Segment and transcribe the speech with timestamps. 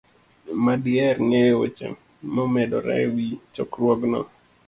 [0.63, 1.87] ma diher ng'eyo weche
[2.35, 4.21] momedore e wi chokruogno.